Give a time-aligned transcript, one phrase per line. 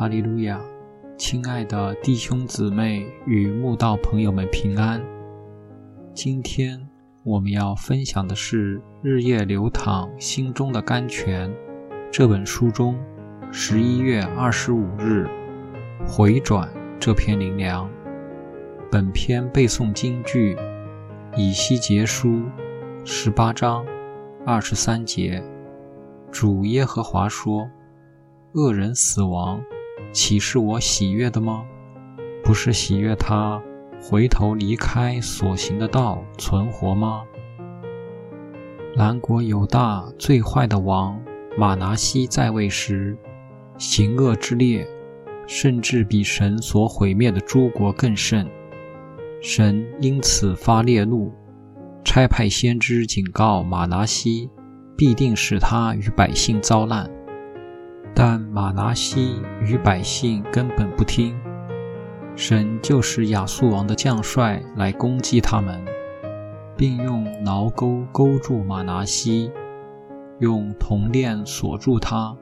[0.00, 0.58] 哈利路亚！
[1.18, 4.98] 亲爱的弟兄姊妹与慕道朋友们平安。
[6.14, 6.88] 今天
[7.22, 11.50] 我们要分享的是《日夜流淌心中的甘泉》
[12.10, 12.98] 这本书中
[13.52, 15.28] 十一月二十五日
[16.08, 16.66] 回转
[16.98, 17.86] 这篇灵粮。
[18.90, 20.56] 本篇背诵京剧
[21.36, 22.40] 以西结书
[23.04, 23.84] 十八章
[24.46, 25.44] 二十三节。
[26.32, 27.68] 主耶和华说
[28.56, 29.62] ：“恶人死亡。”
[30.12, 31.64] 岂是我喜悦的吗？
[32.42, 33.62] 不是喜悦他
[34.02, 37.22] 回头离开所行的道存活吗？
[38.96, 41.20] 南国有大最坏的王
[41.56, 43.16] 马拿西在位时，
[43.78, 44.86] 行恶之烈，
[45.46, 48.48] 甚至比神所毁灭的诸国更甚。
[49.40, 51.32] 神因此发烈怒，
[52.04, 54.50] 差派先知警告马拿西，
[54.96, 57.08] 必定使他与百姓遭难。
[58.14, 61.38] 但马拿西与百姓根本不听，
[62.36, 65.82] 神就使亚述王的将帅来攻击他们，
[66.76, 69.50] 并用挠钩勾住马拿西，
[70.38, 72.36] 用铜链锁住他，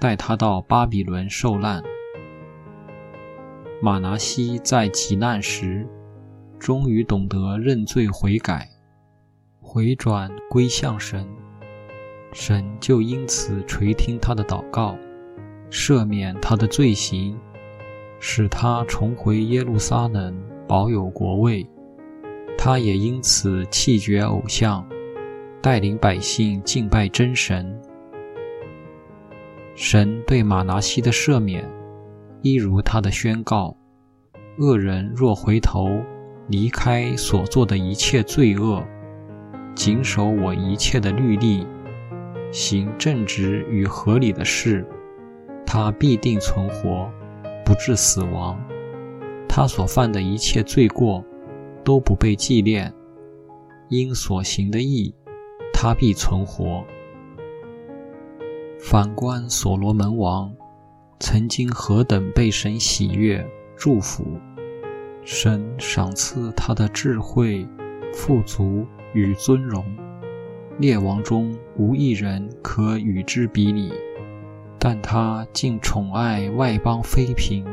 [0.00, 1.82] 带他到巴比伦受难。
[3.80, 5.86] 马拿西在极难时，
[6.58, 8.68] 终于懂得认罪悔改，
[9.60, 11.26] 回转归向神。
[12.34, 14.98] 神就因此垂听他的祷告，
[15.70, 17.38] 赦免他的罪行，
[18.18, 21.64] 使他重回耶路撒冷，保有国位。
[22.58, 24.84] 他也因此弃绝偶像，
[25.62, 27.80] 带领百姓敬拜真神。
[29.76, 31.64] 神对马拿西的赦免，
[32.42, 33.76] 一如他的宣告：
[34.58, 35.88] 恶人若回头，
[36.48, 38.82] 离开所做的一切罪恶，
[39.76, 41.64] 谨守我一切的律例。
[42.54, 44.86] 行正直与合理的事，
[45.66, 47.10] 他必定存活，
[47.64, 48.56] 不致死亡。
[49.48, 51.24] 他所犯的一切罪过，
[51.82, 52.94] 都不被纪念。
[53.88, 55.12] 因所行的义，
[55.72, 56.84] 他必存活。
[58.78, 60.54] 反观所罗门王，
[61.18, 63.44] 曾经何等被神喜悦、
[63.76, 64.24] 祝福，
[65.24, 67.66] 神赏赐他的智慧、
[68.12, 69.84] 富足与尊荣。
[70.78, 73.92] 列王中无一人可与之比拟，
[74.78, 77.64] 但他竟宠爱外邦妃嫔，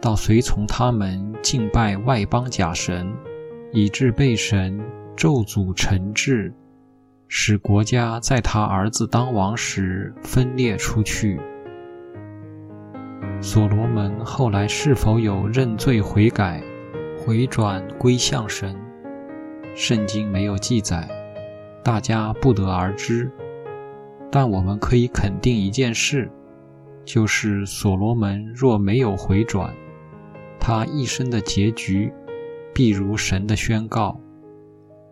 [0.00, 3.12] 到随从他们敬拜外邦假神，
[3.72, 4.80] 以致被神
[5.16, 6.52] 咒诅惩治，
[7.28, 11.40] 使国家在他儿子当王时分裂出去。
[13.40, 16.60] 所罗门后来是否有认罪悔改、
[17.18, 18.76] 回转归向神？
[19.74, 21.08] 圣经没有记载。
[21.84, 23.30] 大家不得而知，
[24.30, 26.30] 但我们可以肯定一件事，
[27.04, 29.74] 就是所罗门若没有回转，
[30.60, 32.12] 他一生的结局
[32.72, 34.20] 必如神的宣告：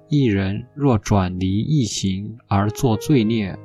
[0.08, 3.58] 一人若转离异行而作罪孽，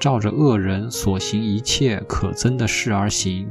[0.00, 3.48] 照着恶人所行一切可憎的事而行，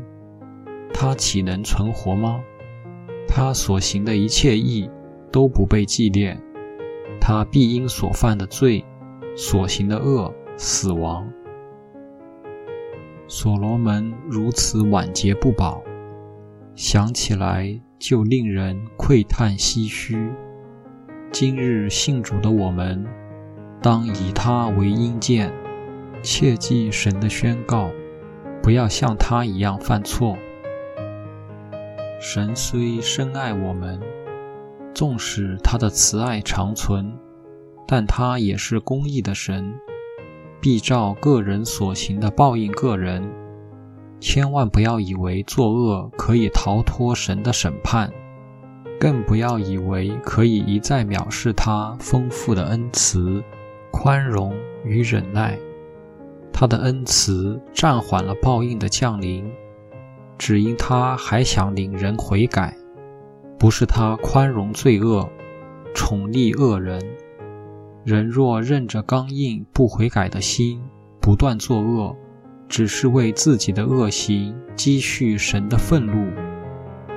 [0.94, 2.42] 他岂能存活吗？
[3.30, 4.90] 他所行的一切义
[5.32, 6.42] 都不被纪念。
[7.30, 8.86] 他必因所犯的罪、
[9.36, 11.30] 所行的恶死亡。
[13.28, 15.84] 所罗门如此晚节不保，
[16.74, 20.32] 想起来就令人喟叹唏嘘。
[21.30, 23.06] 今日信主的我们，
[23.82, 25.52] 当以他为阴鉴，
[26.24, 27.92] 切记神的宣告，
[28.64, 30.38] 不要像他一样犯错。
[32.22, 34.00] 神虽深爱我们。
[34.98, 37.14] 纵使他的慈爱长存，
[37.88, 39.72] 但他也是公义的神，
[40.60, 43.24] 必照个人所行的报应个人。
[44.20, 48.12] 千万不要以为作恶可以逃脱神的审判，
[49.00, 53.44] 更不要以为可以一再藐视他丰富的恩慈、
[53.92, 54.52] 宽容
[54.84, 55.60] 与忍耐。
[56.52, 59.48] 他的恩慈暂缓了报应的降临，
[60.40, 62.76] 只因他还想领人悔改。
[63.60, 65.28] 不是他宽容罪恶，
[65.96, 67.02] 宠溺恶人。
[68.04, 70.80] 人若任着刚硬不悔改的心，
[71.20, 72.16] 不断作恶，
[72.70, 76.32] 只是为自己的恶行积蓄神的愤怒，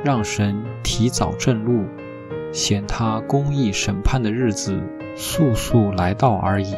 [0.02, 1.84] 让神提早震怒，
[2.52, 4.82] 显他公义审判的日子
[5.14, 6.74] 速速来到而已。